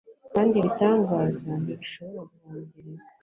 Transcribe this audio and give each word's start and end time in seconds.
kandi 0.33 0.53
ibitangaza 0.57 1.49
ntibishobora 1.63 2.21
guhongerera 2.31 3.03